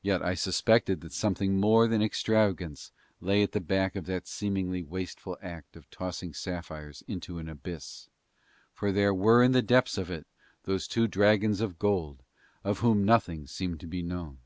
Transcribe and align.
Yet 0.00 0.22
I 0.22 0.32
suspected 0.36 1.02
that 1.02 1.12
something 1.12 1.60
more 1.60 1.86
than 1.86 2.00
extravagance 2.00 2.92
lay 3.20 3.42
at 3.42 3.52
the 3.52 3.60
back 3.60 3.94
of 3.94 4.06
that 4.06 4.26
seemingly 4.26 4.82
wasteful 4.82 5.36
act 5.42 5.76
of 5.76 5.90
tossing 5.90 6.32
sapphires 6.32 7.02
into 7.06 7.36
an 7.36 7.46
abyss, 7.50 8.08
for 8.72 8.90
there 8.90 9.12
were 9.12 9.42
in 9.42 9.52
the 9.52 9.60
depths 9.60 9.98
of 9.98 10.10
it 10.10 10.26
those 10.62 10.88
two 10.88 11.06
dragons 11.06 11.60
of 11.60 11.78
gold 11.78 12.22
of 12.64 12.78
whom 12.78 13.04
nothing 13.04 13.46
seemed 13.46 13.80
to 13.80 13.86
be 13.86 14.02
known. 14.02 14.38